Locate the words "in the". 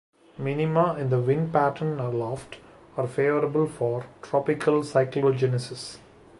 0.95-1.19